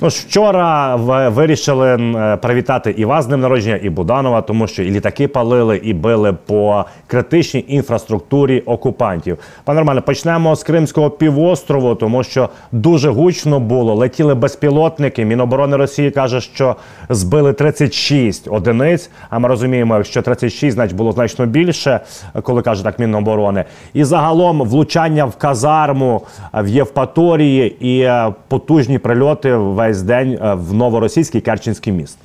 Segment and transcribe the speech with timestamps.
[0.00, 0.96] Ну, вчора
[1.28, 5.76] вирішили е, привітати і вас з ним народження, і Буданова, тому що і літаки палили,
[5.76, 9.38] і били по критичній інфраструктурі окупантів.
[9.64, 13.94] Пане Романе, почнемо з Кримського півострову, тому що дуже гучно було.
[13.94, 15.24] Летіли безпілотники.
[15.24, 16.76] Міноборони Росії каже, що
[17.08, 19.10] збили 36 одиниць.
[19.30, 22.00] А ми розуміємо, якщо 36, значить було значно більше,
[22.42, 23.64] коли каже так Міноборони.
[23.94, 26.22] І загалом влучання в казарму
[26.54, 32.18] в Євпаторії і е, потужні прильоти весь весь день э, в Новоросійський Керченский міст?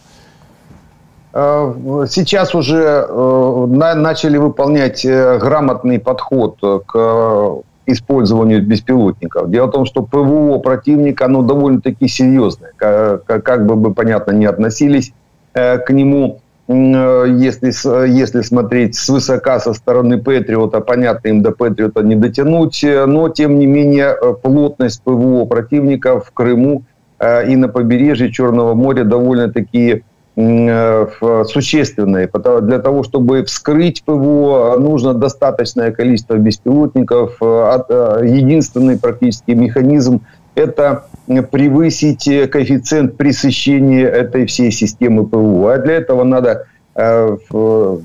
[1.33, 7.55] Э, сейчас уже э, начали выполнять грамотный подход к
[7.87, 9.49] использованию беспилотников.
[9.49, 12.71] Дело в том, что ПВО противника, оно довольно-таки серьезное.
[12.77, 15.11] Как, бы мы, понятно, не относились
[15.53, 17.71] к нему, если,
[18.07, 23.65] если смотреть свысока со стороны Патриота, понятно, им до Патриота не дотянуть, но, тем не
[23.65, 26.83] менее, плотность ПВО противника в Крыму
[27.21, 30.03] и на побережье Черного моря довольно-таки
[30.35, 31.07] э,
[31.47, 32.29] существенные.
[32.61, 37.37] Для того, чтобы вскрыть ПВО, нужно достаточное количество беспилотников.
[37.41, 40.21] Э, единственный практически механизм–
[40.55, 41.05] это
[41.51, 45.73] превысить коэффициент пресыщения этой всей системы ПВО.
[45.73, 46.65] А для этого надо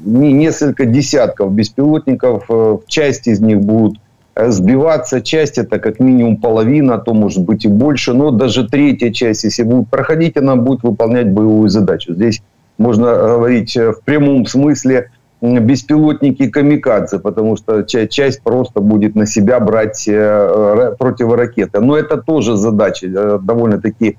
[0.04, 2.48] несколько десятков беспилотников.
[2.86, 4.03] Часть из них будут Э,
[4.36, 5.20] сбиваться.
[5.20, 8.12] Часть это как минимум половина, а то может быть и больше.
[8.12, 12.14] Но даже третья часть, если будет проходить, она будет выполнять боевую задачу.
[12.14, 12.42] Здесь
[12.78, 19.60] можно говорить э, в прямом смысле беспилотники камикадзе, потому что часть просто будет на себя
[19.60, 21.80] брать э, противоракеты.
[21.80, 24.16] Но это тоже задача довольно-таки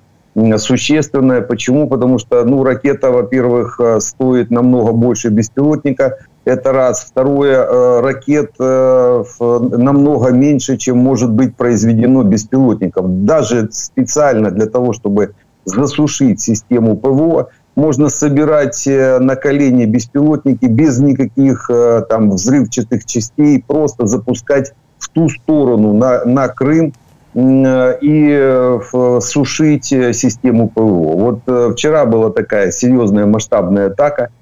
[0.58, 1.42] существенная.
[1.42, 1.88] Почему?
[1.88, 7.04] Потому что ну, ракета, во-первых, стоит намного больше беспилотника, это раз.
[7.10, 13.26] Второе, э, ракет э, намного меньше, чем может быть произведено беспилотников.
[13.26, 15.34] Даже специально для того, чтобы
[15.66, 21.70] засушить систему ПВО, можно собирать э, на колени беспилотники без никаких
[22.10, 26.94] там взрывчатых частей, просто запускать в ту сторону, на, на Крым,
[27.38, 28.80] и
[29.20, 31.42] сушить систему ПВО.
[31.46, 34.30] Вот вчера была такая серьезная масштабная атака–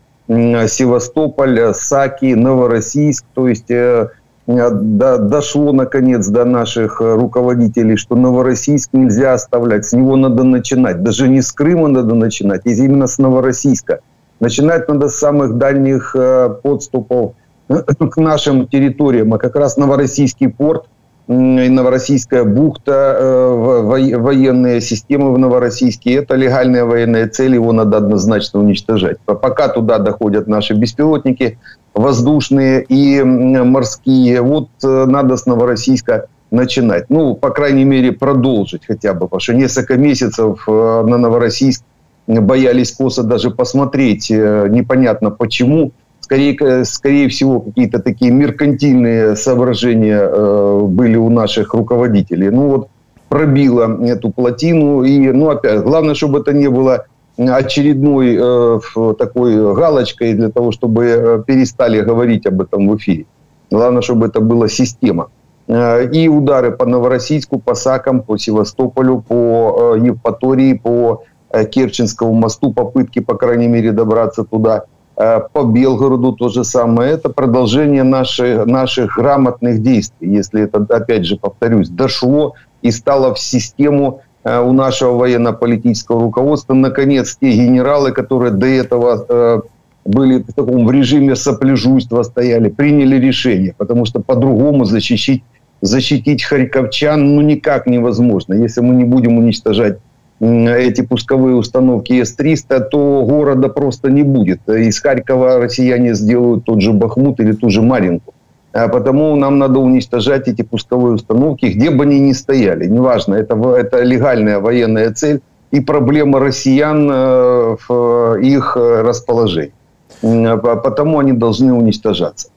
[0.67, 3.25] Севастополь, Саки, Новороссийск.
[3.33, 4.09] То есть э,
[4.47, 11.03] до, дошло наконец до наших руководителей, что Новороссийск нельзя оставлять, с него надо начинать.
[11.03, 13.99] Даже не с Крыма надо начинать, а именно с Новороссийска.
[14.39, 17.33] Начинать надо с самых дальних э, подступов
[17.67, 20.88] к нашим территориям, а как раз Новороссийский порт
[21.28, 26.16] Новороссийская бухта, э, военные системы в Новороссийске.
[26.16, 29.19] Это легальная военная цель, его надо однозначно уничтожать.
[29.25, 31.59] Пока туда доходят наши беспилотники,
[31.94, 37.09] воздушные и морские, вот э, надо с Новороссийска начинать.
[37.09, 41.84] Ну, по крайней мере, продолжить хотя бы, потому что несколько месяцев э, на Новороссийск
[42.28, 45.91] боялись косо даже посмотреть, непонятно почему–
[46.23, 52.50] скорее, скорее всего, какие-то такие меркантильные соображения э, были у наших руководителей.
[52.50, 52.88] Ну вот
[53.28, 55.03] пробило эту плотину.
[55.03, 57.06] И, ну, опять, главное, чтобы это не было
[57.38, 63.25] очередной э, такой галочкой для того, чтобы э, перестали говорить об этом в эфире.
[63.69, 65.28] Главное, чтобы это была система.
[65.67, 71.23] Э, и удары по Новороссийску, по Сакам, по Севастополю, по э, Евпатории, по
[71.72, 77.12] Керченскому мосту, попытки, по крайней мере, добраться туда– Э, по Белгороду то же самое.
[77.12, 80.34] Это продолжение наших, наших грамотных действий.
[80.34, 86.73] Если это, опять же, повторюсь, дошло и стало в систему э, у нашего военно-политического руководства,
[86.73, 89.62] наконец, те генералы, которые до этого э,
[90.06, 95.44] были в таком в режиме сопляжуйства стояли, приняли решение, потому что по-другому защитить,
[95.81, 98.53] защитить харьковчан ну никак невозможно.
[98.53, 100.00] Если мы не будем уничтожать
[100.39, 104.67] эти пусковые установки С-300, то города просто не будет.
[104.67, 108.33] Из Харькова россияне сделают тот же Бахмут или ту же Маринку.
[108.73, 112.87] А потому нам надо уничтожать эти пусковые установки, где бы они ни стояли.
[112.87, 115.41] Неважно, это, это легальная военная цель
[115.72, 119.73] и проблема россиян э, в их расположении.
[120.22, 122.49] Потому они должны уничтожаться.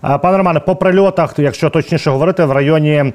[0.00, 3.12] Пане Романе, по прильотах, якщо точніше говорити, в районі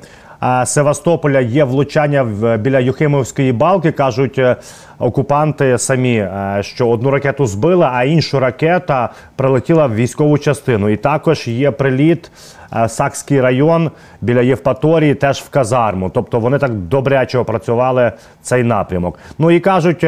[0.65, 2.23] Севастополя є влучання
[2.57, 3.91] біля Юхимовської балки.
[3.91, 4.55] кажуть е,
[4.99, 10.89] окупанти самі, е, що одну ракету збили, а іншу ракета прилетіла в військову частину.
[10.89, 12.31] І також є приліт.
[12.75, 13.91] Е, Сакський район
[14.21, 16.09] біля Євпаторії теж в казарму.
[16.09, 18.11] Тобто вони так добряче опрацювали
[18.41, 19.19] цей напрямок.
[19.37, 20.03] Ну і кажуть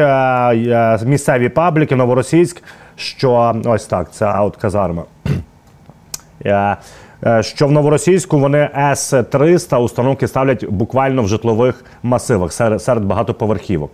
[1.04, 2.62] місцеві пабліки Новоросійськ,
[2.96, 5.02] що ось так, це от казарма.
[7.40, 13.90] що в новоросійську вони С-300 установки ставлять буквально в житлових масивах серед, серед багатоповерхівок.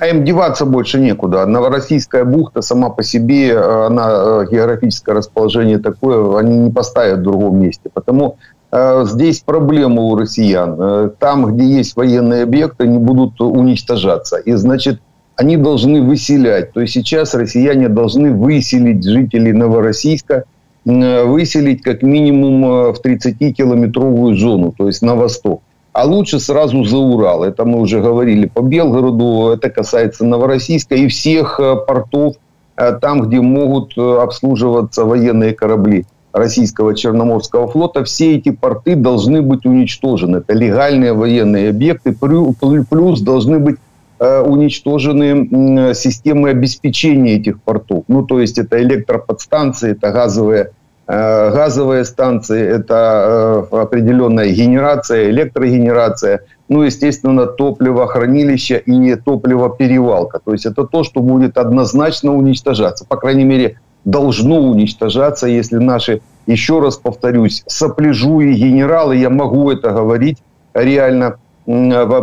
[0.00, 1.44] А им деваться больше некуда.
[1.44, 7.90] Новороссийская бухта сама по себе, она географическое расположение такое, они не поставят в другом месте.
[7.92, 8.38] Потому
[8.72, 11.12] э, здесь проблема у россиян.
[11.18, 14.38] Там, где есть военные объекты, они будут уничтожаться.
[14.38, 15.02] И значит,
[15.36, 16.72] они должны выселять.
[16.72, 20.44] То есть сейчас россияне должны выселить жителей Новороссийска,
[20.84, 25.62] выселить как минимум э, в 30-километровую зону, то есть на восток
[25.92, 27.44] а лучше сразу за Урал.
[27.44, 32.36] Это мы уже говорили по Белгороду, это касается Новороссийска и всех э, портов,
[32.76, 39.42] э, там, где могут э, обслуживаться военные корабли российского Черноморского флота, все эти порты должны
[39.42, 40.36] быть уничтожены.
[40.36, 43.76] Это легальные военные объекты, плюс должны быть
[44.20, 48.04] уничтожены системы обеспечения этих портов.
[48.06, 50.72] Ну, то есть это электроподстанции, это газовые
[51.12, 60.38] Э, газовые станции, это э, определенная генерация, электрогенерация, ну, естественно, топливохранилище и топливоперевалка.
[60.38, 63.04] То есть это то, что будет однозначно уничтожаться.
[63.04, 69.90] По крайней мере, должно уничтожаться, если наши, еще раз повторюсь, сопляжуи генералы, я могу это
[69.90, 70.38] говорить
[70.74, 71.38] реально,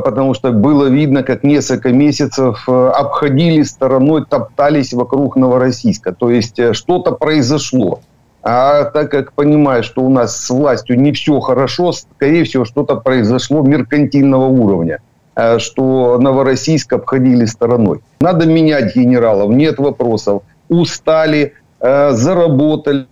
[0.03, 6.13] потому что было видно, как несколько месяцев э, обходили стороной, топтались вокруг Новороссийска.
[6.13, 8.01] То есть что-то произошло.
[8.43, 12.95] А так как понимаю, что у нас с властью не все хорошо, скорее всего, что-то
[12.95, 14.99] произошло меркантильного уровня
[15.35, 17.99] э, что Новороссийск обходили стороной.
[18.21, 20.43] Надо менять генералов, нет вопросов.
[20.69, 23.07] Устали, э, заработали,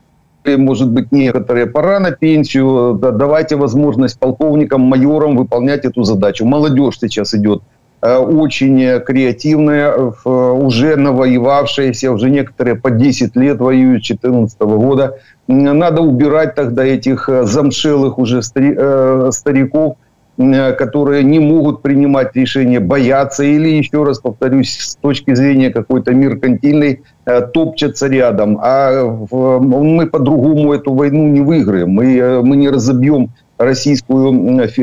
[0.57, 1.65] может быть, некоторые.
[1.65, 6.45] Пора на пенсию, давайте возможность полковникам, майорам выполнять эту задачу.
[6.45, 7.61] Молодежь сейчас идет
[8.05, 15.17] Э, очень креативные, уже навоевавшиеся, уже некоторые по 10 лет воюют, 2014 года.
[15.47, 19.95] Надо убирать тогда этих э, замшелых уже э, стариков,
[20.37, 27.03] которые не могут принимать решения, боятся или, еще раз повторюсь, с точки зрения какой-то меркантильной,
[27.53, 28.59] топчатся рядом.
[28.61, 31.91] А мы по-другому эту войну не выиграем.
[31.91, 34.31] Мы, мы не разобьем российскую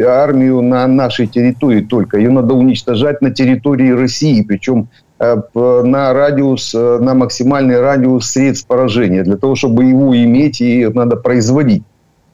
[0.08, 2.18] армию на нашей территории только.
[2.18, 4.88] Ее надо уничтожать на территории России, причем
[5.18, 9.24] э, на радиус, э, на максимальный радиус средств поражения.
[9.24, 11.82] Для того, чтобы его иметь, и надо производить.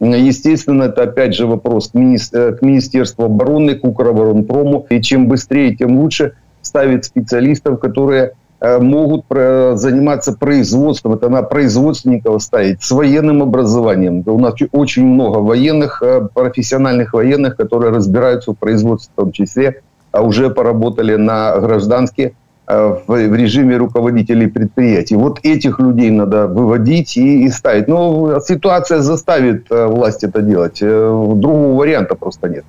[0.01, 4.87] Естественно, это опять же вопрос к, министр, к Министерству обороны, к Укроборонпрому.
[4.91, 12.43] И чем быстрее, тем лучше ставить специалистов, которые Э, могут заниматься производством, это на производственников
[12.43, 14.25] ставить, с военным образованием.
[14.27, 19.83] У нас очень много военных, э, профессиональных военных, которые разбираются в производстве в том числе,
[20.11, 22.33] а уже поработали на гражданские э,
[22.68, 25.18] в режиме руководителей предприятий.
[25.18, 27.88] Вот этих людей надо выводить и, и ставить.
[27.88, 30.80] Но ситуация заставит власть это делать.
[30.80, 32.64] Другого варианта просто нет.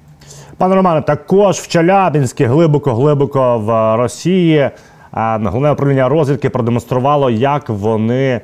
[0.59, 4.71] Пане Романе, також в Челябинське глибоко-глибоко в Росії
[5.43, 8.41] головне управління розвідки продемонструвало, як вони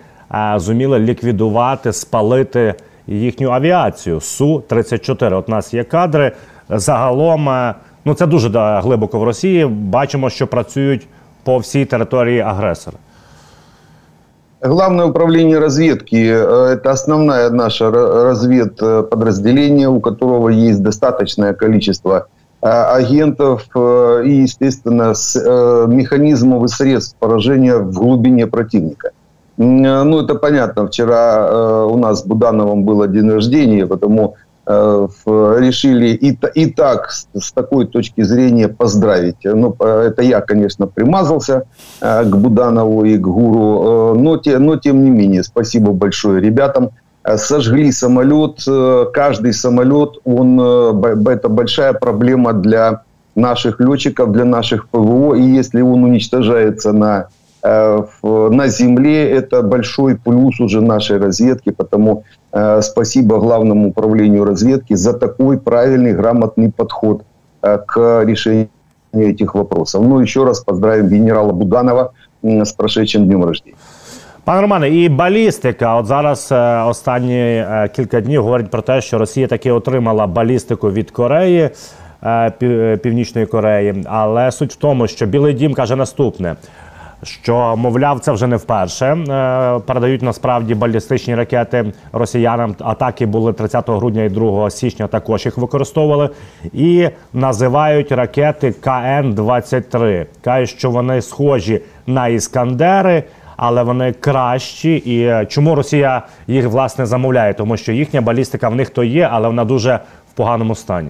[0.56, 2.74] зуміли ліквідувати, спалити
[3.06, 6.32] їхню авіацію су 34 От у нас є кадри.
[6.68, 7.48] Загалом,
[8.04, 8.48] ну це дуже
[8.80, 9.66] глибоко в Росії.
[9.66, 11.08] Бачимо, що працюють
[11.44, 12.96] по всій території агресора.
[14.62, 22.26] Главное управление разведки – это основное наше разведподразделение, у которого есть достаточное количество
[22.62, 29.12] Э, агентов э, и, естественно, с, э, механизмов и средств поражения в глубине противника.
[29.56, 30.86] Ну, это понятно.
[30.86, 34.36] Вчера у нас с Будановым было день рождения, потому
[34.67, 39.37] решили и, и так с, такой точки зрения поздравить.
[39.43, 41.65] Ну, это я, конечно, примазался
[41.99, 46.89] к Буданову и к Гуру, но, те, но тем не менее, спасибо большое ребятам.
[47.25, 48.63] Э, сожгли самолет.
[48.67, 53.01] Э, каждый самолет, он, э, это большая проблема для
[53.35, 55.35] наших летчиков, для наших ПВО.
[55.35, 57.27] И если он уничтожается на,
[57.63, 61.71] на земле, это большой плюс уже нашей разведки.
[61.71, 62.23] Потому
[62.80, 67.22] спасибо Главному управлению разведки за такой правильный, грамотный подход
[67.60, 68.68] к решению
[69.12, 70.02] этих вопросов.
[70.02, 73.76] Ну, еще раз поздравим генерала Буданова с прошедшим днем рождения.
[74.44, 75.96] Пане Романе, і балістика.
[75.96, 80.90] От зараз е, останні е, кілька днів говорять про те, що Росія таки отримала балістику
[80.90, 81.70] від Кореї,
[82.24, 82.50] е,
[83.02, 84.04] Північної Кореї.
[84.06, 86.56] Але суть в тому, що Білий Дім каже наступне.
[87.23, 89.17] що, мовляв, це вже не вперше.
[89.85, 92.75] Передають насправді балістичні ракети росіянам.
[92.79, 95.07] Атаки були 30 грудня і 2 січня.
[95.07, 96.29] Також їх використовували
[96.73, 100.25] і називають ракети КН-23.
[100.43, 103.23] Кажуть, що вони схожі на іскандери
[103.57, 104.95] але вони кращі.
[104.95, 107.53] І чому Росія їх власне замовляє?
[107.53, 111.09] Тому що їхня балістика в них то є, але вона дуже в поганому стані.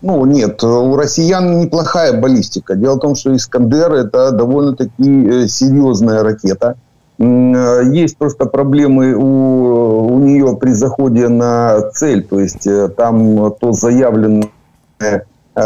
[0.00, 2.76] Ну, нет, у россиян неплохая баллистика.
[2.76, 6.76] Дело в том, что «Искандер»— это довольно-таки э, серьезная ракета.
[7.18, 12.22] Э, есть просто проблемы у, у нее при заходе на цель.
[12.22, 14.48] То есть э, там то заявленное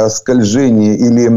[0.08, 1.28] скольжение или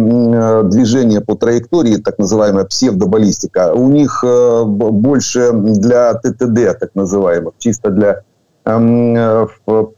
[0.69, 8.21] движение по траектории, так называемая псевдобаллистика, у них больше для ТТД, так называемых, чисто для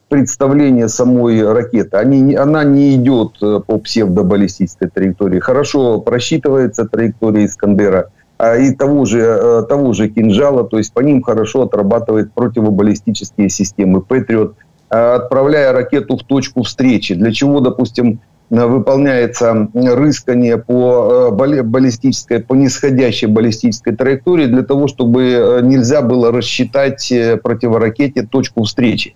[0.09, 1.97] представление самой ракеты.
[1.97, 5.39] Они, она не идет э, по псевдобаллистической траектории.
[5.39, 10.99] Хорошо просчитывается траектория Искандера а и того же, э, того же кинжала, то есть по
[10.99, 14.55] ним хорошо отрабатывает противобаллистические системы Патриот,
[14.89, 17.15] э, отправляя ракету в точку встречи.
[17.15, 26.01] Для чего, допустим, выполняется рыскание по баллистической, по нисходящей баллистической траектории для того, чтобы нельзя
[26.01, 27.11] было рассчитать
[27.43, 29.15] противоракете точку встречи.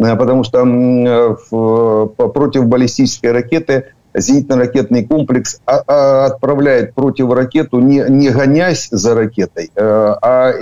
[0.00, 0.64] Потому что
[2.16, 10.52] против баллистической ракеты зенитно-ракетный комплекс а, а, отправляет противоракету не, не гонясь за ракетой, а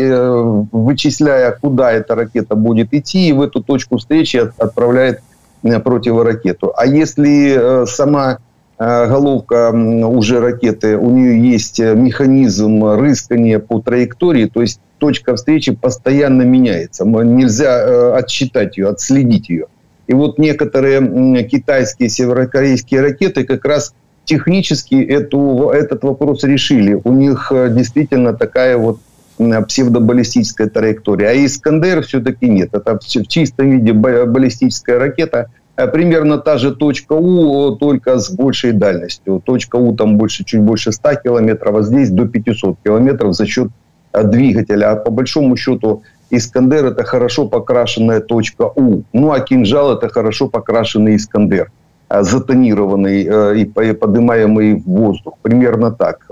[0.71, 5.21] вычисляя, куда эта ракета будет идти, и в эту точку встречи отправляет
[5.63, 6.73] Э, противоракету.
[6.77, 8.37] А если э, сама э,
[8.79, 16.43] головка уже ракеты, у нее есть механизм рыскания по траектории, то есть точка встречи постоянно
[16.43, 17.05] меняется.
[17.05, 19.67] Нельзя отсчитать ее, отследить ее.
[20.07, 23.95] И вот некоторые китайские, северокорейские ракеты как раз
[24.25, 27.01] технически эту, этот вопрос решили.
[27.03, 29.01] У них действительно такая вот
[29.39, 31.29] псевдобаллистическая траектория.
[31.29, 32.71] А Искандер все-таки нет.
[32.73, 35.51] Это в чистом виде баллистическая ракета.
[35.79, 39.41] Э, примерно та же точка У, только с большей дальностью.
[39.45, 43.69] Точка У там больше, чуть больше 100 километров, а здесь до 500 километров за счет
[44.13, 44.91] э, двигателя.
[44.91, 49.03] А по большому счету Искандер это хорошо покрашенная точка У.
[49.13, 51.71] Ну а кинжал это хорошо покрашенный Искандер
[52.11, 55.35] затонированный и поднимаемый в воздух.
[55.43, 56.27] Примерно так.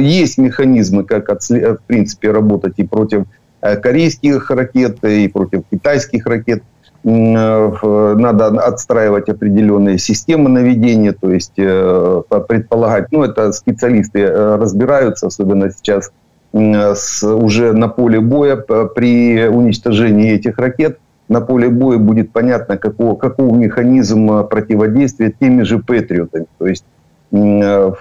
[0.00, 3.22] Есть механизмы, как в принципе работать и против
[3.60, 6.64] корейских ракет, и против китайских ракет.
[7.04, 16.12] Надо отстраивать определенные системы наведения, то есть предполагать, ну это специалисты разбираются, особенно сейчас
[16.52, 20.98] уже на поле боя при уничтожении этих ракет–
[21.32, 26.46] на поле боя будет понятно, какого, какого механизма противодействия теми же патриотами.
[26.58, 26.84] То есть
[27.32, 27.92] э,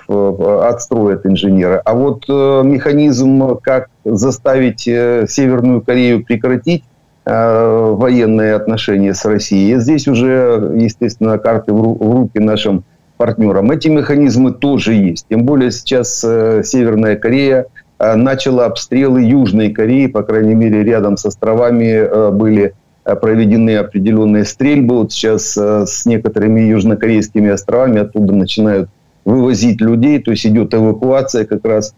[0.64, 1.82] отстроят инженеры.
[1.84, 6.84] А вот э, механизм, как заставить э, Северную Корею прекратить
[7.24, 12.84] военные отношения с Россией, здесь уже, естественно, карты в руки нашим
[13.18, 13.70] партнерам.
[13.70, 15.28] Эти механизмы тоже есть.
[15.30, 17.68] Тем более сейчас Северная Корея
[18.00, 22.74] начала обстрелы Южной Кореи, по крайней мере, рядом с островами были
[23.04, 24.96] Э, проведены определенные стрельбы.
[24.96, 28.90] Вот сейчас э, с некоторыми южнокорейскими островами оттуда начинают
[29.26, 31.96] вывозить людей, то есть идет эвакуация как раз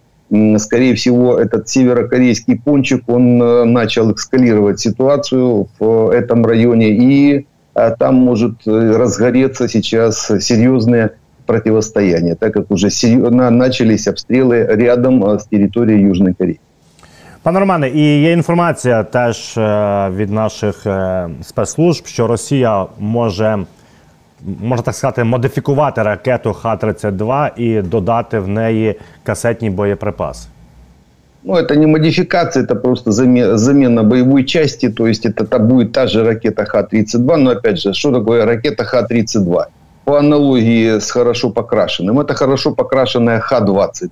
[0.59, 7.47] Скорее всего, этот северокорейский пончик, он э, начал эскалировать ситуацию в этом районе, и
[7.99, 11.13] там может разгореться сейчас серьезные
[11.47, 12.89] противостояния, так как уже
[13.31, 16.59] начались обстрелы рядом с территорией Южной Кореи.
[17.43, 23.59] Пане Романе, і є інформація теж е, від наших е, спецслужб, що Росія може,
[24.61, 30.49] можна так сказати, модифікувати ракету Х-32 і додати в неї касетні боєприпаси.
[31.45, 34.91] Ну, это не модификация, это просто замена боевой части.
[34.91, 37.37] То есть это, это будет та же ракета Х-32.
[37.37, 39.65] Но опять же, что такое ракета Х-32?
[40.05, 42.19] По аналогии с хорошо покрашенным.
[42.21, 44.11] Это хорошо покрашенная Х-22.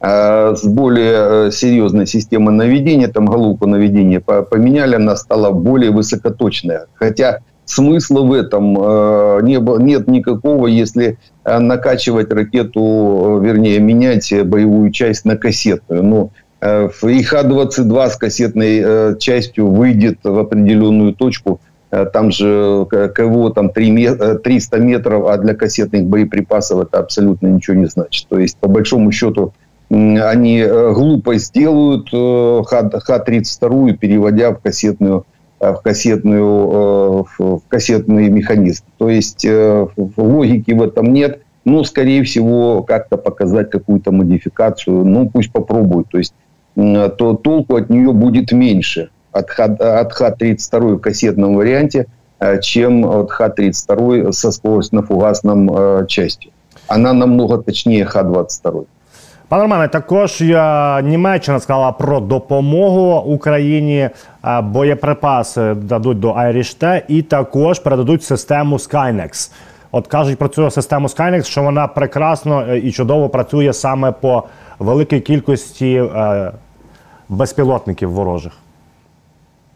[0.00, 6.86] Э, с более э, серьезной системой наведения, там головку наведения поменяли, она стала более высокоточная.
[6.94, 7.38] Хотя
[7.71, 15.37] смысла в этом э, не, нет никакого, если накачивать ракету, вернее, менять боевую часть на
[15.37, 16.03] кассетную.
[16.03, 16.29] Но
[16.61, 21.59] и Х-22 с кассетной частью выйдет в определенную точку,
[21.89, 22.85] там же
[23.15, 28.27] КВО там 3, 300 метров, а для кассетных боеприпасов это абсолютно ничего не значит.
[28.29, 29.53] То есть, по большому счету,
[29.91, 35.30] они э, глупо сделают э, Х-32, переводя в кассетную э,
[35.61, 38.83] в, кассетную, в кассетный механизм.
[38.97, 41.41] То есть логики в этом нет.
[41.63, 46.09] Но, скорее всего, как-то показать какую-то модификацию, ну, пусть попробуют.
[46.09, 46.33] То есть
[46.75, 52.07] то толку от нее будет меньше от, Х-32 в кассетном варианте,
[52.61, 56.51] чем от Х-32 со скоростно-фугасным частью.
[56.87, 58.85] Она намного точнее Х-22.
[59.51, 60.41] Пане Романе, також
[61.03, 64.09] Німеччина сказала про допомогу Україні.
[64.63, 69.51] Боєприпаси дадуть до Irish-T і також передадуть систему Skynex.
[69.91, 74.43] От кажуть про цю систему Skynex, що вона прекрасно е, і чудово працює саме по
[74.79, 76.51] великій кількості е,
[77.29, 78.53] безпілотників ворожих.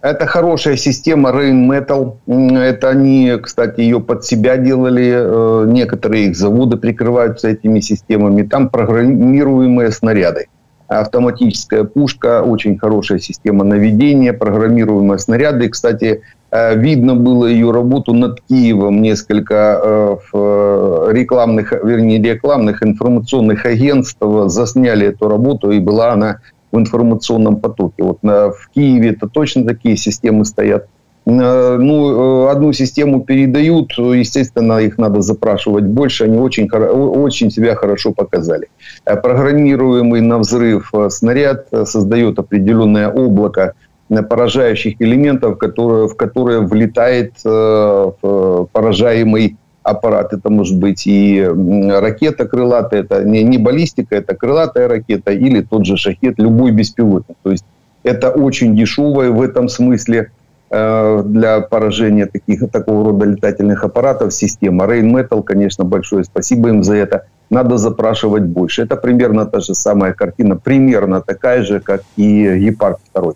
[0.05, 2.17] Это хорошая система Rain Metal.
[2.27, 5.11] Это они, кстати, ее под себя делали.
[5.15, 8.43] Э, некоторые их заводы прикрываются этими системами.
[8.43, 10.45] Там программируемые снаряды.
[10.87, 15.69] Автоматическая пушка, очень хорошая система наведения, программируемые снаряды.
[15.69, 16.21] Кстати,
[16.51, 19.01] э, видно было ее работу над Киевом.
[19.01, 26.41] Несколько э, рекламных, вернее, рекламных информационных агентств засняли эту работу, и была она
[26.71, 28.03] в информационном потоке.
[28.03, 30.87] Вот на, в Киеве это точно такие системы стоят.
[31.25, 37.75] Э, ну, э, одну систему передают, естественно, их надо запрашивать больше, они очень, очень себя
[37.75, 38.67] хорошо показали.
[39.05, 43.73] Э, программируемый на взрыв снаряд создает определенное облако
[44.07, 50.33] поражающих элементов, которые, в которые влетает поражаемый аппарат.
[50.33, 55.85] Это может быть и ракета крылатая, это не, не баллистика, это крылатая ракета или тот
[55.85, 57.37] же шахет, любой беспилотник.
[57.43, 57.65] То есть
[58.03, 60.31] это очень дешевое в этом смысле
[60.71, 64.85] э, для поражения таких, такого рода летательных аппаратов система.
[64.85, 67.27] Rain Metal, конечно, большое спасибо им за это.
[67.51, 68.81] Надо запрашивать больше.
[68.81, 73.33] Это примерно та же самая картина, примерно такая же, как и Гепард 2.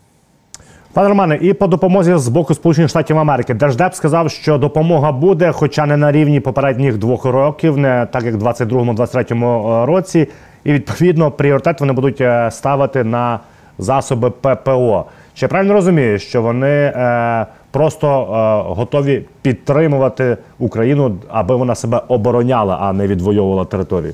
[0.93, 5.51] Пане Романе, і по допомозі з боку Сполучених Штатів Америки Держдеп сказав, що допомога буде,
[5.51, 10.27] хоча не на рівні попередніх двох років, не так як в 22-23 році.
[10.63, 13.39] І відповідно пріоритет вони будуть е, ставити на
[13.77, 15.05] засоби ППО.
[15.33, 22.01] Чи я правильно розумію, що вони е, просто е, готові підтримувати Україну, аби вона себе
[22.07, 24.13] обороняла, а не відвоювала територію?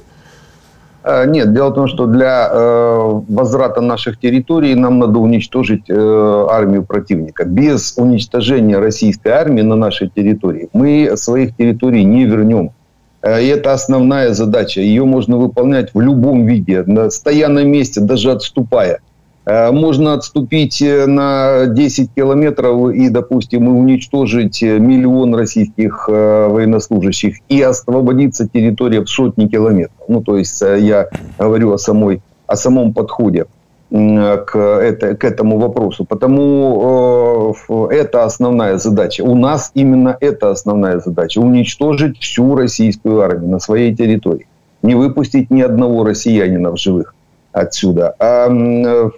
[1.05, 6.47] Э, нет, дело в том, что для э, возврата наших территорий нам надо уничтожить э,
[6.49, 7.45] армию противника.
[7.45, 12.71] Без уничтожения российской армии на нашей территории мы своих территорий не вернем.
[13.23, 14.81] И это основная задача.
[14.81, 18.99] Ее можно выполнять в любом виде, стоя на месте, даже отступая.
[19.45, 27.61] Э, можно отступить э, на 10 километров и, допустим, уничтожить э, миллион российских военнослужащих и
[27.61, 29.97] освободиться территория в сотни километров.
[30.07, 33.45] Ну, то есть я говорю о, самой, о самом подходе
[33.89, 36.05] к, это, к этому вопросу.
[36.05, 37.55] Потому
[37.91, 39.21] это основная задача.
[39.21, 41.39] У нас именно это основная задача.
[41.39, 44.47] Уничтожить всю российскую армию на своей территории.
[44.81, 47.14] Не выпустить ни одного россиянина в живых
[47.55, 48.13] отсюда.
[48.19, 49.09] А э,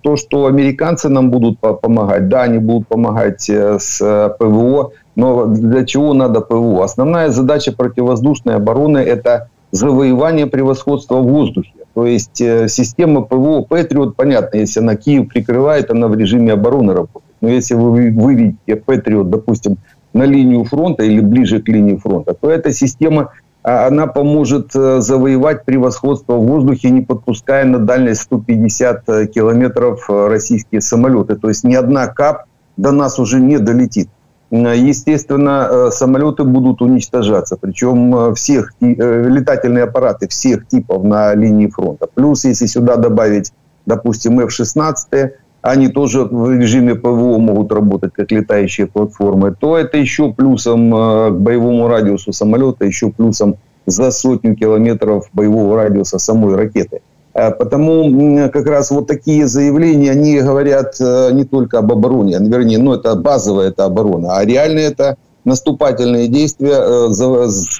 [0.00, 5.44] то, что американцы нам будут помогать, да, они будут помогать э, с э, ПВО, но
[5.44, 6.84] для чего надо ПВО?
[6.84, 11.72] Основная задача противовоздушной обороны– это завоевание превосходства в воздухе.
[11.94, 17.24] То есть система ПВО Патриот, понятно, если она Киев прикрывает, она в режиме обороны работает.
[17.40, 19.76] Но если вы выведете Патриот, допустим,
[20.12, 23.32] на линию фронта или ближе к линии фронта, то эта система
[23.66, 30.28] она поможет э, завоевать превосходство в воздухе, не подпуская на дальность 150 э, километров э,
[30.28, 31.34] российские самолеты.
[31.34, 32.44] То есть ни одна КАП
[32.76, 34.08] до нас уже не долетит.
[34.52, 42.06] Естественно, самолеты будут уничтожаться, причем всех летательные аппараты всех типов на линии фронта.
[42.14, 43.52] Плюс, если сюда добавить,
[43.86, 50.32] допустим, F-16, они тоже в режиме ПВО могут работать как летающие платформы, то это еще
[50.32, 57.00] плюсом э, к боевому радиусу самолета, еще плюсом за сотню километров боевого радиуса самой ракеты.
[57.34, 62.78] Э, потому как раз вот такие заявления, они говорят э, не только об обороне, вернее,
[62.78, 67.08] ну это базовая это оборона, а реально это наступательные действия,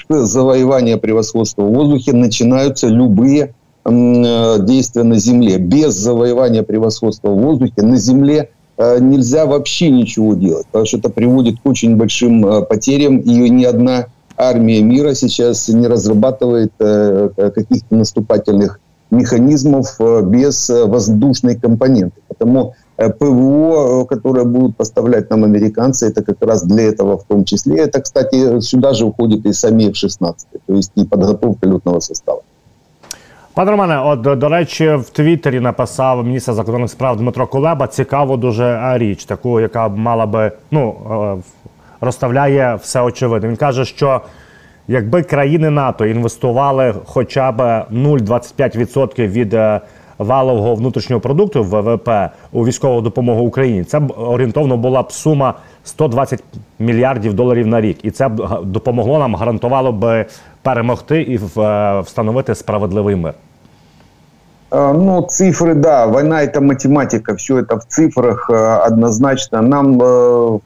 [0.08, 5.58] завоевание превосходства в воздухе начинаются любые Э, действия на земле.
[5.58, 11.08] Без завоевания превосходства в воздухе на земле э, нельзя вообще ничего делать, потому что это
[11.08, 17.94] приводит к очень большим э, потерям, и ни одна армия мира сейчас не разрабатывает каких-то
[17.94, 22.20] наступательных механизмов без воздушной компоненты.
[22.28, 27.78] Потому ПВО, которое будут поставлять нам американцы, это как раз для этого в том числе.
[27.78, 30.34] Это, кстати, сюда же уходит и сами F-16,
[30.66, 32.42] то есть и подготовка летного состава.
[33.56, 38.98] Пане Романе, от до, речі, в Твіттері написав міністр закордонних справ Дмитро Кулеба цікаву дуже
[38.98, 41.42] річ, таку, яка мала би ну е,
[42.00, 43.48] розставляє все очевидно.
[43.48, 44.20] Він каже, що
[44.88, 49.80] якби країни НАТО інвестували хоча б 0,25% від е,
[50.17, 52.09] валового внутрішнього продукту ВВП
[52.51, 56.43] у військову допомогу Україні, це б орієнтовно була б сума 120
[56.79, 60.25] мільярдів доларів на рік, і це б допомогло нам гарантувало би
[60.61, 63.33] перемогти і е, встановити справедливий мир.
[64.73, 68.49] Ну, цифры, да, война это математика, все это в цифрах
[68.87, 69.61] однозначно.
[69.61, 69.97] Нам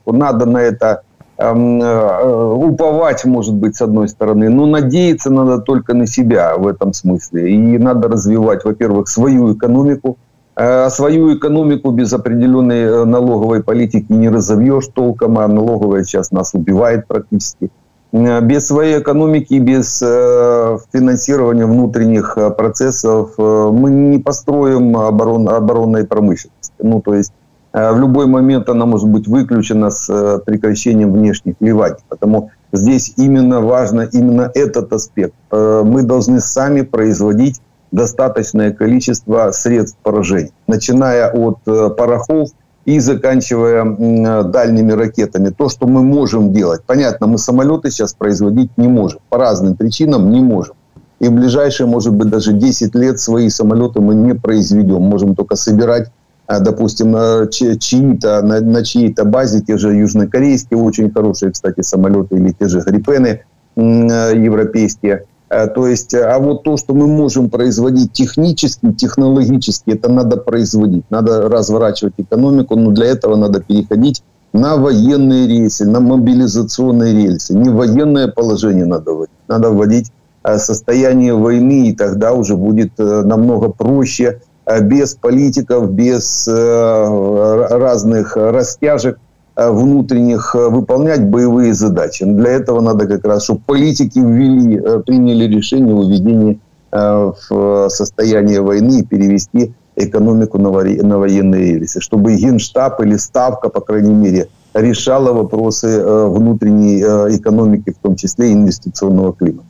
[0.06, 1.09] надо на это эм,
[1.41, 7.51] уповать, может быть, с одной стороны, но надеяться надо только на себя в этом смысле.
[7.51, 10.19] И надо развивать, во-первых, свою экономику,
[10.63, 16.53] а свою экономику без определенной э, налоговой политики не разовьешь толком, а налоговая сейчас нас
[16.53, 17.71] убивает практически.
[18.13, 26.75] Э, без своей экономики, без э, финансирования внутренних процессов мы не построим оборон, оборонной промышленности.
[26.83, 27.33] Ну, то есть
[27.73, 31.99] в любой момент она может быть выключена с прекращением внешних вливаний.
[32.09, 35.35] Потому здесь именно важно именно этот аспект.
[35.53, 37.61] Мы должны сами производить
[37.93, 42.51] достаточное количество средств поражения, начиная от э, порохов
[42.85, 45.51] и заканчивая э, дальними ракетами.
[45.51, 46.83] То, что мы можем делать.
[46.87, 49.21] Понятно, мы самолеты сейчас производить не можем.
[49.29, 50.77] По разным причинам не можем.
[51.19, 55.03] И в ближайшие, может быть, даже 10 лет свои самолеты мы не произведем.
[55.03, 56.11] Можем только собирать, э,
[56.59, 62.53] допустим, на чьи-то, на, на чьей-то базе, те же южнокорейские, очень хорошие, кстати, самолеты, или
[62.59, 63.43] те же гриппены
[63.77, 70.37] европейские– Э, то есть, а вот то, что мы можем производить технически, технологически, это надо
[70.37, 71.05] производить.
[71.11, 77.55] Надо разворачивать экономику, но для этого надо переходить на военные рельсы, на мобилизационные рельсы.
[77.55, 79.35] Не военное положение надо вводить.
[79.49, 80.13] Надо вводить
[80.45, 84.41] э, состояние войны, и тогда уже будет э, намного проще,
[84.82, 89.18] без политиков, без разных растяжек
[89.58, 92.24] Э, внутренних э, выполнять боевые задачи.
[92.24, 96.60] Но для этого надо как раз, чтобы политики ввели, э, приняли решение о введении
[96.92, 102.00] в состояние войны и перевести экономику на, военные рельсы.
[102.00, 107.02] Чтобы Генштаб или Ставка, по крайней мере, решала вопросы внутренней
[107.36, 109.68] экономики, в том числе інвестиційного клімату.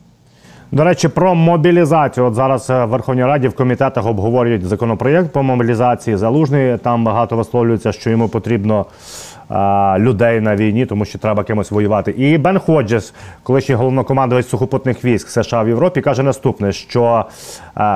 [0.73, 2.25] До речі, про мобілізацію.
[2.25, 6.17] От зараз в Верховній Раді в комітетах обговорюють законопроєкт по мобілізації.
[6.17, 8.85] Залужний там багато висловлюється, що йому потрібно
[9.97, 12.11] людей на війні, тому що треба кимось воювати.
[12.11, 17.25] І Бен Ходжес, колишній головнокомандувач сухопутних військ США в Європі, каже наступне: що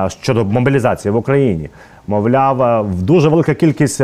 [0.08, 1.68] щодо мобілізації в Україні.
[2.06, 4.02] Мовляв, дуже велика кількість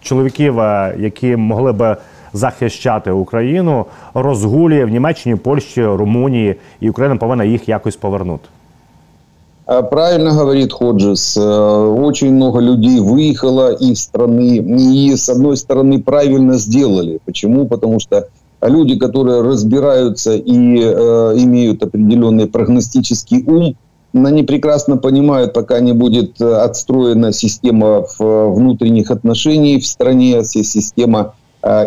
[0.00, 0.58] чоловіків,
[0.98, 1.96] які могли би
[2.33, 8.49] захищати Україну, розгулює в Німеччині, Польщі, Румунії, і Україна повинна їх якось повернути.
[9.65, 11.37] А, правильно говорит Ходжес.
[11.37, 14.57] Э, очень много людей выехало из страны.
[14.57, 17.19] И, с одной стороны, правильно сделали.
[17.25, 17.65] Почему?
[17.65, 18.27] Потому что
[18.61, 23.75] люди, которые разбираются и э, имеют определенный прогностический ум,
[24.13, 31.35] они прекрасно понимают, пока не будет э, отстроена система внутренних отношений в стране, система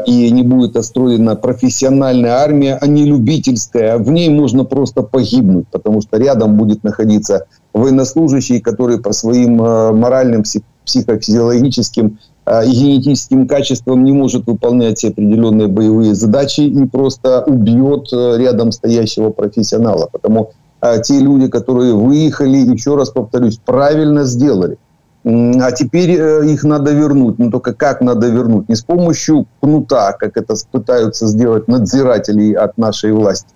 [0.05, 6.01] и не будет отстроена профессиональная армия, а не любительская, в ней можно просто погибнуть, потому
[6.01, 10.43] что рядом будет находиться военнослужащий, который по своим э, моральным,
[10.85, 12.19] психофизиологическим
[12.65, 20.09] и генетическим качествам не может выполнять определенные боевые задачи и просто убьет рядом стоящего профессионала.
[20.11, 20.51] Потому
[21.03, 24.77] те люди, которые выехали, еще раз повторюсь, правильно сделали.
[25.23, 27.37] А теперь их надо вернуть.
[27.37, 28.69] Но только как надо вернуть?
[28.69, 33.53] Не с помощью кнута, как это пытаются сделать надзиратели от нашей власти,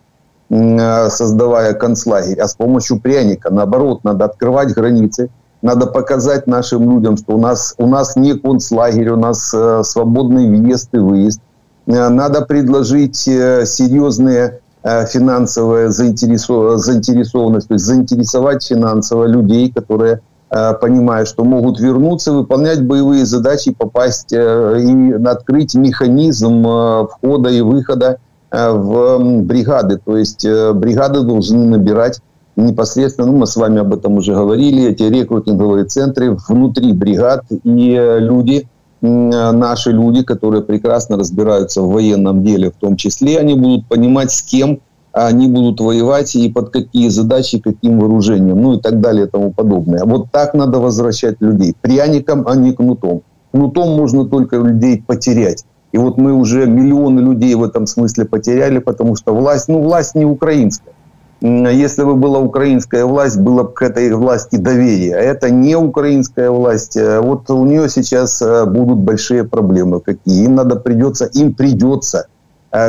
[0.48, 3.52] Э, создавая концлагерь, а с помощью пряника.
[3.52, 5.32] Наоборот, надо открывать границы,
[5.64, 10.48] надо показать нашим людям, что у нас, у нас не концлагерь, у нас э, свободный
[10.48, 11.42] въезд и выезд.
[11.88, 16.78] Э, надо предложить э, серьезные э, финансовые заинтересов...
[16.78, 23.74] заинтересованность, то есть заинтересовать финансово людей, которые э, понимают, что могут вернуться, выполнять боевые задачи,
[23.74, 28.20] попасть э, и открыть механизм э, входа и выхода
[28.52, 30.00] в бригады.
[30.06, 32.22] То есть бригады должны набирать
[32.56, 38.18] непосредственно, ну, мы с вами об этом уже говорили, эти рекрутинговые центры внутри бригад и
[38.20, 38.70] люди,
[39.02, 44.42] наши люди, которые прекрасно разбираются в военном деле в том числе, они будут понимать, с
[44.42, 44.80] кем
[45.16, 49.52] они будут воевать и под какие задачи, каким вооружением, ну и так далее и тому
[49.52, 50.04] подобное.
[50.04, 51.74] Вот так надо возвращать людей.
[51.82, 53.22] Пряником, а не кнутом.
[53.52, 55.64] Кнутом можно только людей потерять.
[55.94, 60.16] И вот мы уже миллионы людей в этом смысле потеряли, потому что власть, ну, власть
[60.16, 60.94] не украинская.
[61.40, 65.16] Если бы была украинская власть, было бы к этой власти доверие.
[65.16, 66.98] А это не украинская власть.
[66.98, 70.02] Э, вот у нее сейчас э, будут большие проблемы.
[70.02, 70.46] Какие?
[70.46, 72.28] Им надо придется, им придется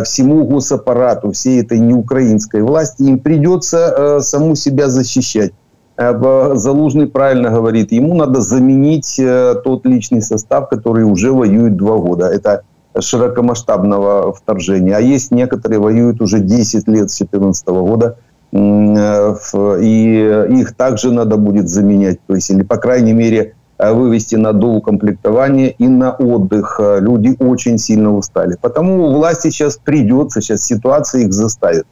[0.05, 5.53] всему госаппарату, всей этой неукраинской власти, им придется саму себя защищать.
[5.97, 9.21] Залужный правильно говорит, ему надо заменить
[9.65, 12.27] тот личный состав, который уже воюет два года.
[12.27, 12.63] Это
[12.99, 14.97] широкомасштабного вторжения.
[14.97, 18.17] А есть некоторые воюют уже 10 лет с 2014 года.
[18.53, 25.71] и их также надо будет заменять, то есть, или, по крайней мере, вывести на доукомплектование
[25.71, 26.81] и на отдых.
[26.81, 28.57] Люди очень сильно устали.
[28.61, 31.87] Потому власти сейчас придется, сейчас ситуация их заставит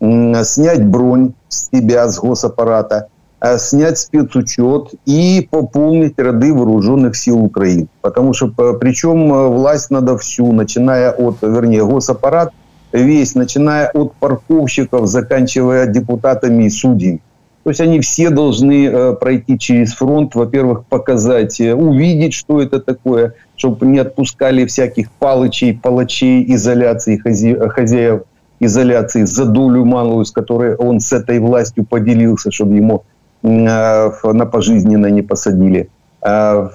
[0.00, 3.08] снять бронь с себя, с госаппарата,
[3.56, 7.88] снять спецучет и пополнить ряды вооруженных сил Украины.
[8.00, 12.52] Потому что, причем власть надо всю, начиная от, вернее, госаппарат–
[12.92, 17.20] весь, начиная от парковщиков, заканчивая депутатами и судьями.
[17.68, 22.80] То есть они все должны э, пройти через фронт, во-первых, показать, э, увидеть, что это
[22.80, 28.22] такое, чтобы не отпускали всяких палычей, палачей, изоляции, хозяев
[28.58, 33.02] изоляции за долю малую, с которой он с этой властью поделился, чтобы ему
[33.42, 35.90] э, на пожизненно не посадили.
[36.22, 36.70] А,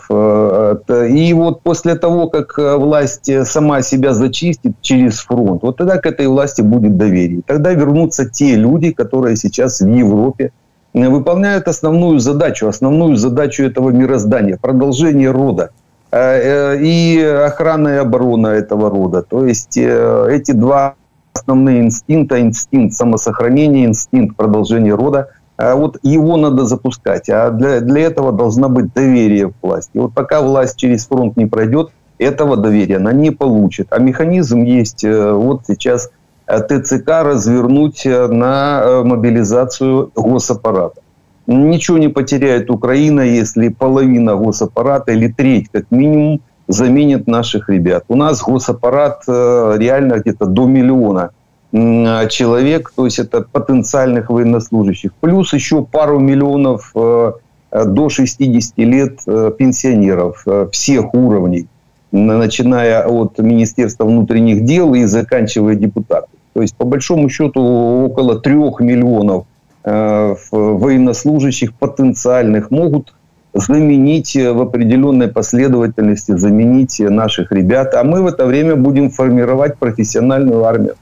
[1.10, 6.28] и вот после того, как власть сама себя зачистит через фронт, вот тогда к этой
[6.28, 7.42] власти будет доверие.
[7.48, 10.52] Тогда вернутся те люди, которые сейчас в Европе
[10.94, 15.72] э, выполняют основную задачу, основную задачу этого мироздания, продолжение рода
[16.16, 19.24] и охрана и оборона этого рода.
[19.24, 20.94] То есть эти два
[21.34, 27.30] основные инстинкта, инстинкт самосохранения, инстинкт продолжения рода– вот его надо запускать.
[27.30, 29.98] А для, для этого должна быть доверие в власти.
[29.98, 33.88] Вот пока власть через фронт не пройдет, этого доверия она не получит.
[33.92, 36.10] А механизм есть э, вот сейчас э,
[36.48, 41.02] ТЦК развернуть э, на мобилизацию госаппарата.
[41.48, 48.06] Ничего не потеряет Украина, если половина госаппарата или треть как минимум заменит наших ребят.
[48.08, 51.32] У нас госаппарат реально где-то до миллиона–
[51.74, 57.32] человек, то есть это потенциальных военнослужащих, плюс еще пару миллионов э,
[57.72, 61.68] до 60 лет э, пенсионеров э, всех уровней,
[62.14, 66.40] начиная от Министерства внутренних дел и заканчивая депутатами.
[66.54, 67.62] То есть, по большому счету,
[68.06, 69.46] около трех миллионов
[69.84, 73.14] военнослужащих потенциальных могут
[73.54, 77.94] заменить в определенной последовательности, заменить наших ребят.
[77.94, 80.96] А мы в это время будем формировать профессиональную армию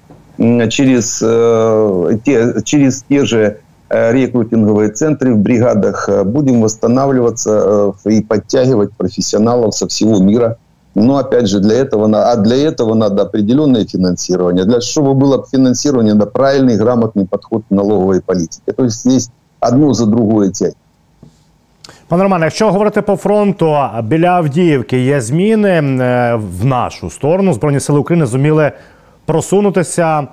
[0.70, 3.58] через, э, те, через те же
[3.90, 10.58] э, рекрутинговые центры в бригадах э, будем восстанавливаться и подтягивать профессионалов со всего мира.
[10.95, 14.65] Но опять же, для этого, а для этого надо определенное финансирование.
[14.65, 18.73] Для чтобы было финансирование, надо правильный, грамотный подход к налоговой политике.
[18.73, 20.77] То есть здесь одно за другое тянет.
[22.09, 25.81] Пане Романе, якщо говорити по фронту, біля Авдіївки є зміни
[26.35, 27.53] в нашу сторону.
[27.53, 28.73] Збройні сили України зуміли
[29.25, 30.27] просунутися е,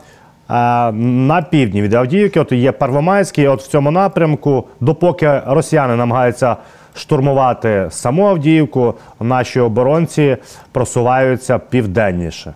[0.91, 2.39] на півдні від Авдіївки.
[2.39, 3.47] От є Первомайський.
[3.47, 6.55] От в цьому напрямку, допоки росіяни намагаються
[6.95, 10.37] штурмувати саму Авдіївку, наші оборонці
[10.71, 12.53] просуваються південніше.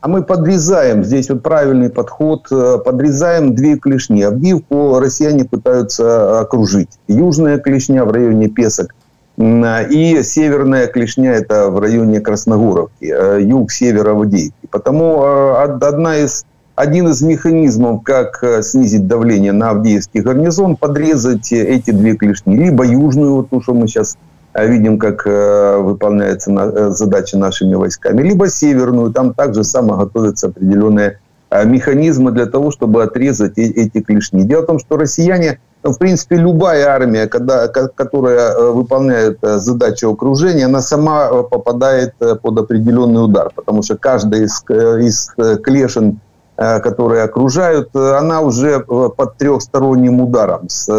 [0.00, 4.22] А мы подрезаем, здесь вот правильный подход, э, подрезаем две клешни.
[4.22, 6.90] Авдиевку россияне пытаются окружить.
[7.08, 8.88] Южная клешня в районе Песок
[9.36, 14.68] и северная клешня это в районе Красногоровки, э, юг севера Авдеевки.
[14.70, 16.46] Потому э, одна из,
[16.79, 22.55] один из механизмов, как э, снизить давление на Авдеевский гарнизон, подрезать эти две клешни.
[22.55, 24.17] Либо южную, вот ту, что мы сейчас
[24.55, 31.19] видим, как выполняется задача нашими войсками, либо северную, там также само готовятся определенные
[31.65, 34.43] механизмы для того, чтобы отрезать эти клешни.
[34.43, 40.11] Дело в том, что россияне в принципе, любая армия, когда, которая э, выполняет э, задачу
[40.11, 45.31] окружения, она сама э, попадает под определенный удар, потому что каждая из, из
[45.63, 46.19] клешен,
[46.59, 50.89] которые окружают, она уже под трехсторонним ударом с,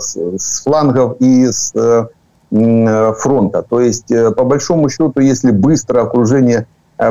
[0.00, 1.74] с, с флангов и с
[2.50, 3.62] фронта.
[3.68, 6.66] То есть, по большому счету, если быстро окружение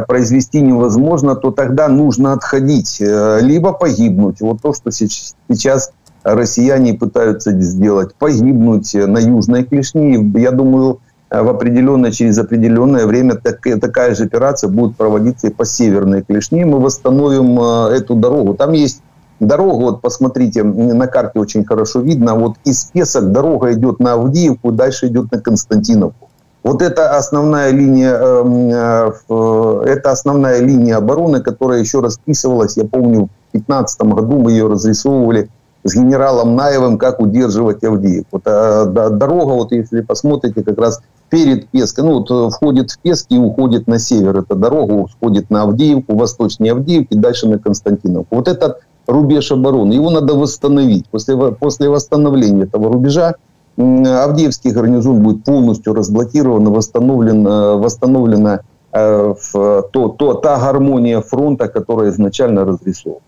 [0.08, 4.42] произвести невозможно, то тогда нужно отходить, либо погибнуть.
[4.42, 5.92] Вот то, что сейчас
[6.24, 10.32] россияне пытаются сделать, погибнуть на Южной Клешни.
[10.40, 11.00] Я думаю,
[11.32, 16.66] в определенное, через определенное время так, такая же операция будет проводиться и по Северной Клешни.
[16.66, 18.54] Мы восстановим э, эту дорогу.
[18.54, 19.02] Там есть
[19.40, 24.72] дорога, вот посмотрите, на карте очень хорошо видно, вот из Песок дорога идет на Авдеевку,
[24.74, 26.30] дальше идет на Константиновку.
[26.64, 33.30] Вот это основная линия, эм, э, это основная линия обороны, которая еще расписывалась, я помню,
[33.50, 35.50] в 2015 году мы ее разрисовывали–
[35.84, 38.26] с генералом Наевым, как удерживать Авдеев.
[38.32, 42.92] Вот, а, да, дорога, вот если посмотрите, как раз перед Пеской, ну, вот э, входит
[42.92, 44.38] в Пески и уходит на север.
[44.38, 48.36] Эта дорога входит на Авдеевку, восточнее Авдеевки, дальше на Константиновку.
[48.36, 51.08] Вот этот рубеж обороны, его надо восстановить.
[51.10, 53.36] После, после восстановления этого рубежа
[53.78, 58.60] Авдеевский гарнизон будет полностью разблокирован, восстановлен, э, восстановлена
[58.92, 63.22] э, в, то, то, та гармония фронта, которая изначально разрисована.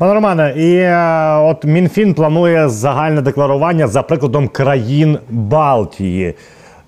[0.00, 6.34] Пане Романе, і е, от МінФін планує загальне декларування за прикладом країн Балтії.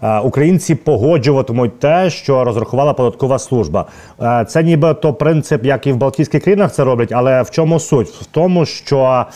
[0.02, 3.86] Е, українці погоджуватимуть те, що розрахувала податкова служба.
[4.22, 8.08] Е, це нібито принцип, як і в Балтійських країнах це роблять, але в чому суть?
[8.08, 9.26] В тому, що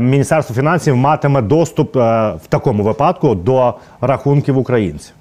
[0.00, 5.14] Міністерство фінансів матиме доступ в такому випадку до рахунків українців.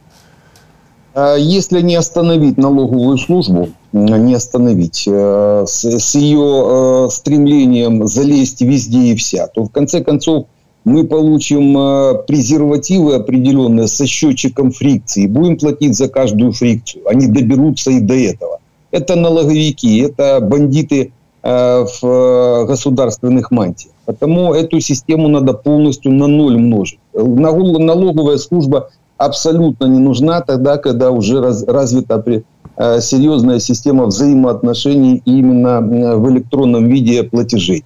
[1.15, 9.47] Если не остановить налоговую службу, не остановить с, с ее стремлением залезть везде и вся,
[9.47, 10.47] то в конце концов
[10.85, 17.07] мы получим э, презервативы определенные со счетчиком фрикции, будем платить за каждую фрикцию.
[17.07, 18.59] Они доберутся и до этого.
[18.91, 23.93] Это налоговики, это бандиты э, в э, государственных мантиях.
[24.05, 26.99] Потому эту систему надо полностью на ноль множить.
[27.13, 28.89] Налоговая служба
[29.25, 32.43] абсолютно не нужна тогда, когда уже развита
[32.77, 35.79] серьезная система взаимоотношений именно
[36.17, 37.83] в электронном виде платежей.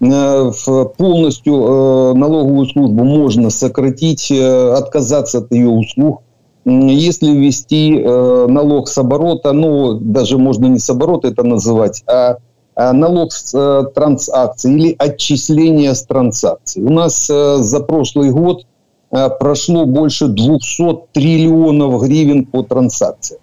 [0.00, 0.50] Э,
[0.96, 6.22] полностью э, налоговую службу можно сократить, э, отказаться от ее услуг.
[6.66, 12.38] Если ввести налог с оборота, ну, даже можно не с оборота это называть, а,
[12.74, 13.52] а налог с
[13.94, 16.82] транзакций или отчисление с транзакций.
[16.82, 18.64] У нас за прошлый год
[19.38, 23.40] прошло больше 200 триллионов гривен по транзакциям.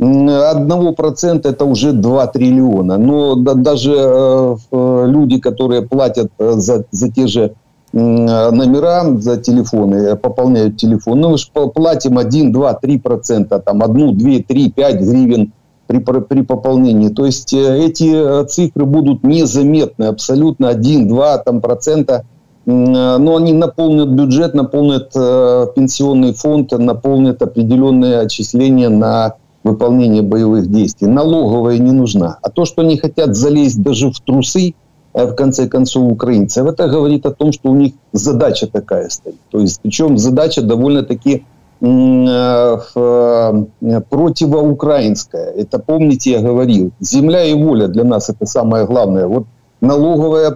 [0.00, 2.96] 1% это уже 2 триллиона.
[2.96, 7.52] Но да, даже э, э, люди, которые платят э, за, за те же
[7.92, 14.16] номера, за телефоны, пополняют телефон, ну мы же платим 1, 2, 3 процента, там 1,
[14.16, 15.52] 2, 3, 5 гривен
[15.88, 17.08] при, при пополнении.
[17.08, 22.24] То есть эти цифры будут незаметны, абсолютно 1, 2 там, процента,
[22.66, 31.08] но они наполнят бюджет, наполнят пенсионный фонд, наполнят определенные отчисления на выполнения боевых действий.
[31.08, 32.38] Налоговая не нужна.
[32.42, 34.74] А то, что они хотят залезть даже в трусы,
[35.12, 39.36] э, в конце концов, украинцев, это говорит о том, что у них задача такая стоит.
[39.50, 41.44] То есть, причем задача довольно-таки
[41.80, 45.50] э, э, противоукраинская.
[45.52, 49.26] Это, помните, я говорил, земля и воля для нас это самое главное.
[49.26, 49.44] Вот
[49.80, 50.50] налоговая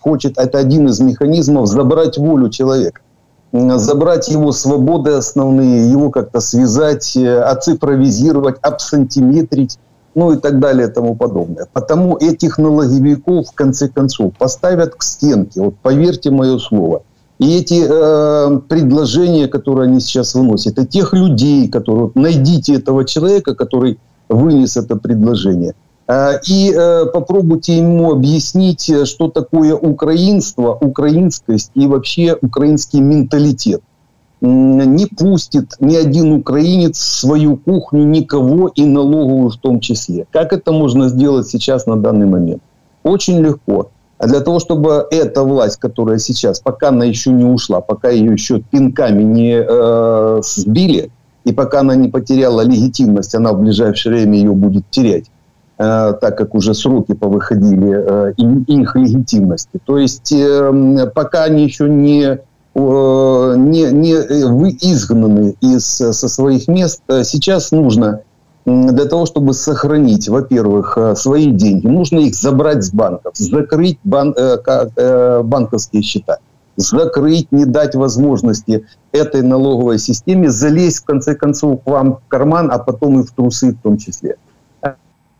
[0.00, 3.00] хочет, это один из механизмов, забрать волю человека
[3.52, 9.78] забрать его свободы основные, его как-то связать, э, оцифровизировать, абсентиметрить,
[10.14, 11.66] ну и так далее и тому подобное.
[11.72, 17.02] Потому этих налоговиков, в конце концов, поставят к стенке, вот поверьте мое слово.
[17.38, 22.04] И эти э, предложения, которые они сейчас выносят, и тех людей, которые...
[22.04, 25.89] Вот, найдите этого человека, который вынес это предложение– Э,
[26.46, 33.82] и э, попробуйте ему объяснить, э, что такое украинство, украинскость и вообще украинский менталитет.
[34.40, 40.26] Не пустит ни один украинец в свою кухню никого и налоговую в том числе.
[40.32, 42.62] Как это можно сделать сейчас на данный момент?
[43.04, 43.90] Очень легко.
[44.18, 48.32] А для того, чтобы эта власть, которая сейчас, пока она еще не ушла, пока ее
[48.32, 51.10] еще пинками не э, сбили,
[51.44, 55.39] и пока она не потеряла легитимность, она в ближайшее время ее будет терять, Э,
[55.80, 59.80] так как уже сроки повыходили, э, и их легитимности.
[59.86, 62.38] То есть э, пока они еще не
[62.72, 68.20] не, не вы изгнаны из, со своих мест, сейчас нужно
[68.64, 74.36] для того, чтобы сохранить, во-первых, свои деньги, нужно их забрать с банков, закрыть бан,
[75.42, 76.38] банковские счета,
[76.76, 82.70] закрыть, не дать возможности этой налоговой системе залезть, в конце концов, к вам в карман,
[82.70, 84.36] а потом и в трусы в том числе.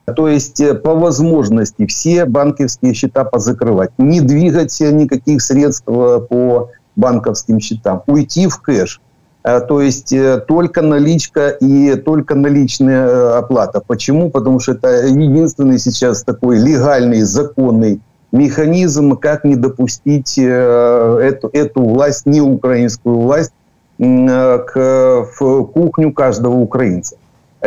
[0.04, 6.70] То есть э, по возможности все банковские счета позакрывать, не двигать никаких средств э, по
[6.96, 9.00] банковским счетам, уйти в кэш.
[9.44, 10.12] Э, то есть
[10.48, 13.82] только наличка и только наличная оплата.
[13.86, 14.30] Почему?
[14.30, 18.00] Потому что это единственный сейчас такой легальный, законный
[18.32, 23.52] механизм, как не допустить эту, эту власть, не украинскую власть,
[23.98, 27.16] к, в кухню каждого украинца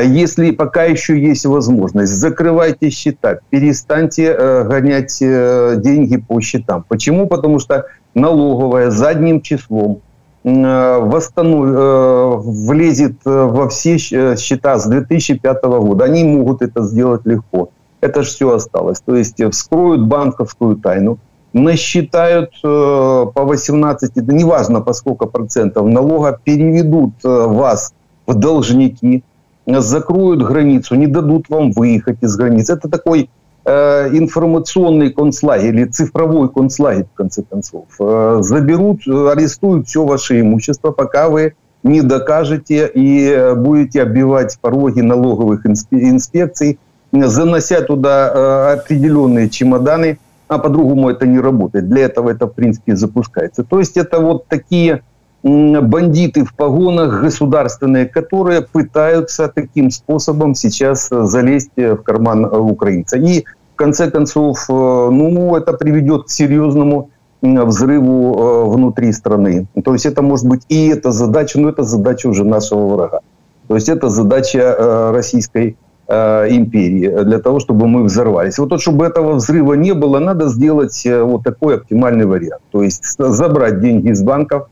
[0.02, 6.84] если пока еще есть возможность, закрывайте счета, перестаньте э, гонять э, деньги по счетам.
[6.88, 7.28] Почему?
[7.28, 10.02] Потому что налоговая задним числом
[10.44, 12.44] э, восстанов...
[12.44, 16.06] влезет во все счета с 2005 года.
[16.06, 17.70] Они могут это сделать легко.
[18.02, 19.00] Это же все осталось.
[19.00, 21.20] То есть вскроют банковскую тайну,
[21.54, 27.94] насчитают по 18, да неважно по сколько процентов налога, переведут вас
[28.26, 29.24] в должники,
[29.66, 32.70] закроют границу, не дадут вам выехать из границ.
[32.70, 33.30] Это такой
[33.66, 37.86] э, информационный концлагерь или цифровой концлагерь, в конце концов.
[37.99, 45.01] Э, заберут, арестуют все ваше имущество, пока вы не докажете и э, будете оббивать пороги
[45.01, 46.80] налоговых инспекций,
[47.11, 50.18] занося туда э, определенные чемоданы
[50.53, 51.89] а по-другому это не работает.
[51.89, 53.64] Для этого это, в принципе, запускается.
[53.64, 55.03] То есть это вот такие
[55.44, 63.18] бандиты в погонах государственные, которые пытаются таким способом сейчас залезть в карман украинца.
[63.18, 67.10] И в конце концов, ну, это приведет к серьезному
[67.41, 69.68] взрыву внутри страны.
[69.84, 73.20] То есть это может быть и эта задача, но это задача уже нашего врага.
[73.68, 75.76] То есть это задача российской
[76.06, 78.60] Э, империи для того, чтобы мы взорвались.
[78.60, 82.62] Вот, чтобы этого взрыва не было, надо сделать э, вот такой оптимальный вариант.
[82.72, 84.68] То есть забрать деньги из банков, э,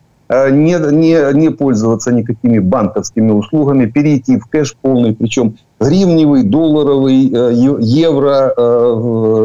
[0.50, 7.32] не, не, не пользоваться никакими банковскими услугами, перейти в кэш полный, причем гривневый, долларовый,
[7.82, 8.54] евро,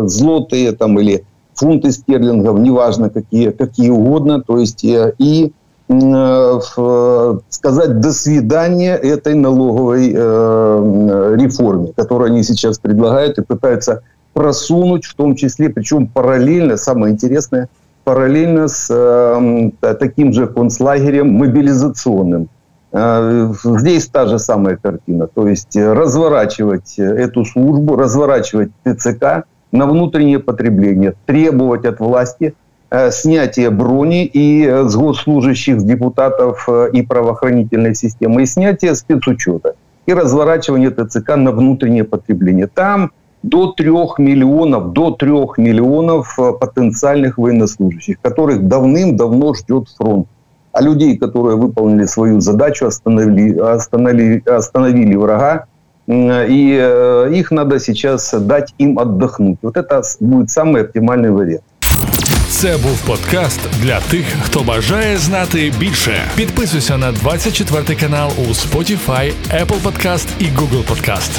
[0.07, 1.25] злотые там, или
[1.55, 4.43] фунты стерлингов, неважно какие, какие угодно.
[4.43, 5.53] То есть и
[5.89, 15.05] Э, сказать до свидания этой налоговой э, реформе, которую они сейчас предлагают и пытаются просунуть,
[15.05, 17.69] в том числе, причем параллельно, самое интересное,
[18.07, 22.49] параллельно с э, таким же концлагерем мобилизационным.
[22.93, 25.27] Здесь та же самая картина.
[25.27, 32.55] То есть разворачивать эту службу, разворачивать ТЦК на внутреннее потребление, требовать от власти–
[32.89, 38.95] Э, снятие брони и э, с госслужащих, с депутатов э, и правоохранительной системы, и снятие
[38.95, 39.75] спецучета,
[40.07, 42.69] и разворачивание ТЦК на внутреннее потребление.
[42.69, 43.11] Там
[43.46, 50.28] до трех миллионов, до трех миллионов потенциальных военнослужащих, которых давным-давно ждет фронт.
[50.74, 55.66] А людей, которые выполнили свою задачу, остановили, остановили, остановили врага,
[56.08, 59.58] и их надо сейчас дать им отдохнуть.
[59.62, 61.64] Вот это будет самый оптимальный вариант.
[62.50, 66.14] Це був подкаст для тих, хто бажає знати більше.
[66.36, 71.32] Підписуйся на 24 канал у Spotify, Apple Podcast і Google Podcast.